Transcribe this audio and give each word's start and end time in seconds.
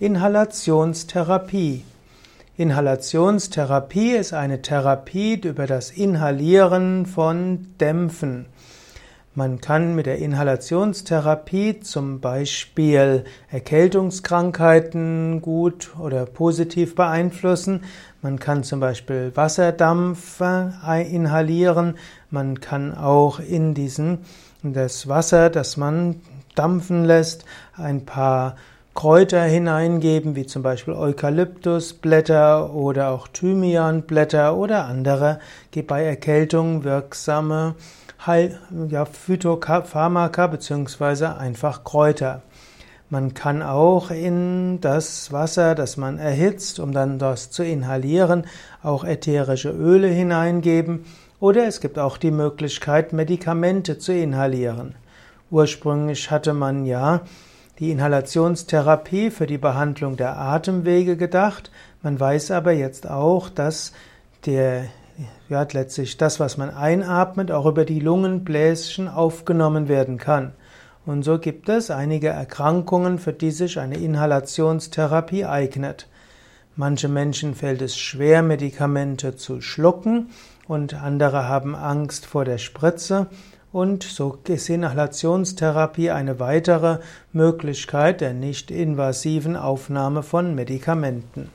Inhalationstherapie. 0.00 1.82
Inhalationstherapie 2.56 4.12
ist 4.12 4.32
eine 4.32 4.62
Therapie 4.62 5.40
über 5.42 5.66
das 5.66 5.90
Inhalieren 5.90 7.04
von 7.04 7.66
Dämpfen. 7.80 8.46
Man 9.34 9.60
kann 9.60 9.96
mit 9.96 10.06
der 10.06 10.18
Inhalationstherapie 10.18 11.80
zum 11.80 12.20
Beispiel 12.20 13.24
Erkältungskrankheiten 13.50 15.42
gut 15.42 15.90
oder 15.98 16.26
positiv 16.26 16.94
beeinflussen. 16.94 17.82
Man 18.22 18.38
kann 18.38 18.62
zum 18.62 18.78
Beispiel 18.78 19.32
Wasserdampf 19.34 20.40
inhalieren. 21.10 21.98
Man 22.30 22.60
kann 22.60 22.96
auch 22.96 23.40
in 23.40 23.74
diesen, 23.74 24.18
das 24.62 25.08
Wasser, 25.08 25.50
das 25.50 25.76
man 25.76 26.20
dampfen 26.54 27.04
lässt, 27.04 27.44
ein 27.76 28.04
paar 28.04 28.54
Kräuter 28.98 29.44
hineingeben, 29.44 30.34
wie 30.34 30.44
zum 30.44 30.64
Beispiel 30.64 30.92
Eukalyptusblätter 30.92 32.74
oder 32.74 33.10
auch 33.10 33.28
Thymianblätter 33.28 34.56
oder 34.56 34.86
andere 34.86 35.38
bei 35.86 36.04
Erkältung 36.04 36.82
wirksame 36.82 37.76
Heil, 38.26 38.58
ja, 38.88 39.04
Phytopharmaka 39.04 40.48
bzw. 40.48 41.26
einfach 41.26 41.84
Kräuter. 41.84 42.42
Man 43.08 43.34
kann 43.34 43.62
auch 43.62 44.10
in 44.10 44.80
das 44.80 45.30
Wasser, 45.30 45.76
das 45.76 45.96
man 45.96 46.18
erhitzt, 46.18 46.80
um 46.80 46.90
dann 46.90 47.20
das 47.20 47.52
zu 47.52 47.62
inhalieren, 47.62 48.48
auch 48.82 49.04
ätherische 49.04 49.70
Öle 49.70 50.08
hineingeben 50.08 51.04
oder 51.38 51.68
es 51.68 51.80
gibt 51.80 52.00
auch 52.00 52.16
die 52.16 52.32
Möglichkeit, 52.32 53.12
Medikamente 53.12 53.98
zu 53.98 54.12
inhalieren. 54.12 54.96
Ursprünglich 55.52 56.32
hatte 56.32 56.52
man 56.52 56.84
ja 56.84 57.20
die 57.78 57.90
Inhalationstherapie 57.90 59.30
für 59.30 59.46
die 59.46 59.58
Behandlung 59.58 60.16
der 60.16 60.36
Atemwege 60.36 61.16
gedacht. 61.16 61.70
Man 62.02 62.18
weiß 62.18 62.50
aber 62.50 62.72
jetzt 62.72 63.08
auch, 63.08 63.48
dass 63.48 63.92
der, 64.46 64.86
ja, 65.48 65.66
letztlich 65.70 66.16
das, 66.16 66.40
was 66.40 66.56
man 66.56 66.70
einatmet, 66.70 67.52
auch 67.52 67.66
über 67.66 67.84
die 67.84 68.00
Lungenbläschen 68.00 69.08
aufgenommen 69.08 69.88
werden 69.88 70.18
kann. 70.18 70.52
Und 71.06 71.22
so 71.22 71.38
gibt 71.38 71.68
es 71.68 71.90
einige 71.90 72.28
Erkrankungen, 72.28 73.18
für 73.18 73.32
die 73.32 73.50
sich 73.50 73.78
eine 73.78 73.96
Inhalationstherapie 73.96 75.46
eignet. 75.46 76.08
Manche 76.76 77.08
Menschen 77.08 77.54
fällt 77.54 77.80
es 77.80 77.96
schwer, 77.96 78.42
Medikamente 78.42 79.36
zu 79.36 79.60
schlucken 79.60 80.30
und 80.66 80.94
andere 80.94 81.48
haben 81.48 81.74
Angst 81.74 82.26
vor 82.26 82.44
der 82.44 82.58
Spritze 82.58 83.28
und 83.72 84.02
so 84.02 84.38
ist 84.48 84.68
Inhalationstherapie 84.68 86.10
eine 86.10 86.40
weitere 86.40 86.98
Möglichkeit 87.32 88.20
der 88.20 88.32
nicht 88.32 88.70
invasiven 88.70 89.56
Aufnahme 89.56 90.22
von 90.22 90.54
Medikamenten. 90.54 91.50